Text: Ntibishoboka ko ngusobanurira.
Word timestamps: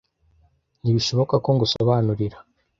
Ntibishoboka 0.81 1.35
ko 1.43 1.49
ngusobanurira. 1.55 2.37